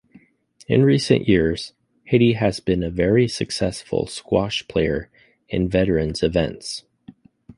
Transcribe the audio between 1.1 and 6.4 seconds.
years, Hiddy has been a very successful squash player in veteran's